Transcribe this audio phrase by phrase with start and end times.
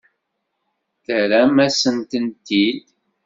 [1.05, 2.83] Terram-asent-t-id.